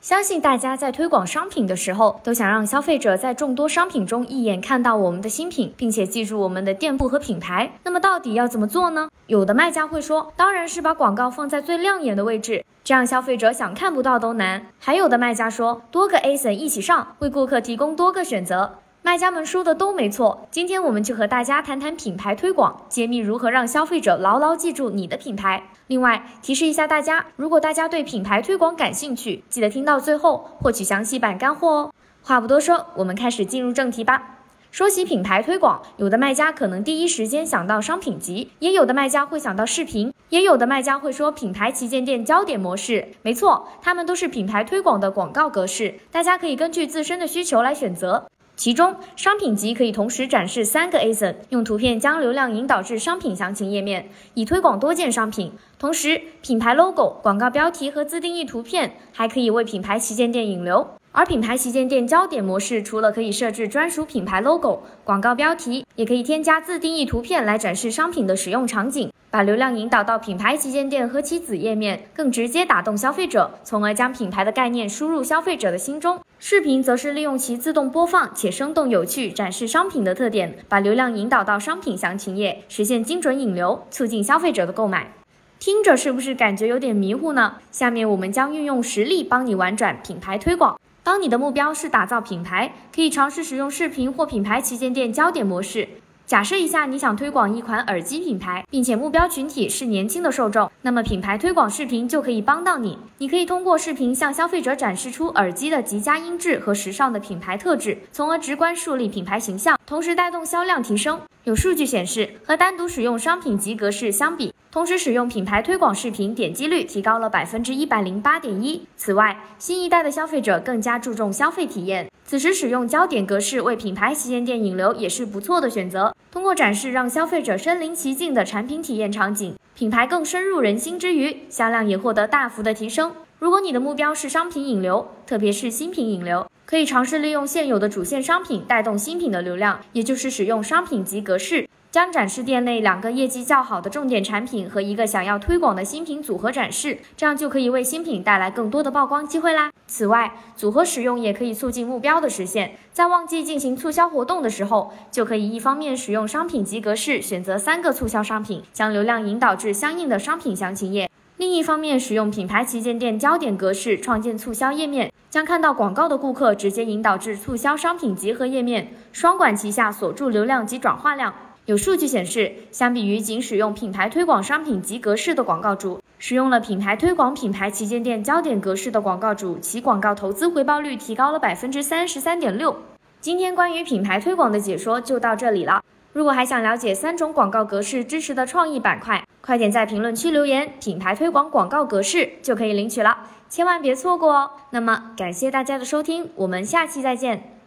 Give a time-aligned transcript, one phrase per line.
[0.00, 7.70] 相信大家在推广商品的时候，都想让消费者在众多商品中一眼看到我们的新品，并且记住我们的店铺和品牌。
[7.84, 9.10] 那么到底要怎么做呢？
[9.26, 14.68] 有的卖家会说，当然是把广告放在最亮眼的位置，这样消费者想看不到都难。
[14.78, 18.78] 还有的卖家说，多个 ASIN 一起上，为顾客提供多个选择。
[19.02, 25.62] 卖家们说的都没错，今天我们就和大家谈谈品牌推广，揭秘如何让消费者牢牢记住你的品牌。
[25.86, 31.94] 另外提示一下大家，如果大家对品牌推广感兴趣，记得听到最后获取详细版干货哦。
[32.22, 34.36] 话不多说，我们开始进入正题吧。
[34.70, 43.08] 说起品牌推广，有的卖家可能第一时间想到商品集，也有的卖家会想到视频，也有的卖家会说品牌旗舰店焦点模式。
[43.22, 48.26] 没错，它们都是品牌推广的广告格式，大家可以根据自身的需求来选择。
[48.60, 55.50] 其中，商品集可以同时展示三个 ASIN，用图片将流量引导至商品详情页面，以推广多件商品。
[55.78, 60.86] 同时，品牌 logo、广告标题和自定义图片还可以为品牌旗舰店引流。
[61.10, 69.10] 而品牌旗舰店焦点模式，除了可以设置专属品牌 logo、广告标题，也可以添加自定义图片来展示商品的使用场景。
[69.30, 76.18] 把流量引导到品牌旗舰店和其子页面，更直接打动消费者，从而将品牌的概念输入消费者的心中。
[76.40, 85.12] 视频则是利用其自动播放且生动有趣展示商品的特点，把流量引导到商品详情页，实现精准引流，促进消费者的购买。
[85.60, 87.58] 听着是不是感觉有点迷糊呢？
[87.70, 90.76] 下面我们将运用实例帮你玩转品牌推广。
[91.04, 95.86] 当你的目标是打造品牌，可以尝试使用视频或品牌旗舰店焦点模式。
[96.30, 102.96] 假设一下，你想推广一款耳机品牌，并且目标群体是年轻的受众，那么品牌推广视频就可以帮到你。
[103.18, 111.20] 你可以通过视频向消费者展示出耳机的极佳音质和时尚的品牌特质，从而直观树立品牌形象，同时带动销量提升。
[111.42, 118.86] 有数据显示，和单独使用商品级格式相比，同时使用品牌推广视频点击率提高了百分之一百零八点一。
[118.96, 122.06] 此外，新一代的消费者更加注重消费体验。
[122.30, 126.14] 此时使用焦点格式为品牌旗舰店引流也是不错的选择。
[126.30, 133.12] 通过展示让消费者身临其境的产品体验场景，品牌更深入人心之余，销量也获得大幅的提升。
[133.40, 141.68] 如果你的目标是商品引流，特别是新品引流，可以尝试利用现有的主线商品带动新品的流量，也就是使用商品级格式。
[141.90, 149.72] 将展示店内两个业绩较好的重点产品和一个想要推广的新品组合展示，这样就可以为新品带来更多的曝光机会啦。
[149.88, 152.76] 此外，组合使用也可以促进目标的实现。
[152.92, 161.08] 在旺季进行促销活动的时候，就可以一方面使用商品级格式选择三个促销商品，将流量引导至相应的商品详情页；
[161.38, 171.34] 另一方面使用品牌旗舰店焦点格式创建促销页面，将看到广告的顾客直接引导至促销商品集合页面，双管齐下锁住流量及转化量。
[171.70, 182.76] 有数据显示，相比于仅使用品牌推广商品及格式的广告主，使用了品牌推广品牌旗舰店焦点格式的广告主，其广告投资回报率提高了百分之三十三点六。
[183.20, 185.80] 今天关于品牌推广的解说就到这里了。
[186.12, 193.16] 如果还想了解三种广告格式支持的创意板块，快点在评论区留言“品牌推广广告格式”就可以领取了，
[193.48, 194.50] 千万别错过哦。
[194.70, 197.59] 那么感谢大家的收听，我们下期再见。